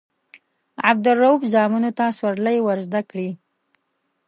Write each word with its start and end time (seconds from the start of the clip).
عبدالروف 0.89 1.41
زامنو 1.53 1.89
ته 1.97 2.05
سورلۍ 2.19 2.57
ورزده 2.61 3.01
کړي. 3.09 3.29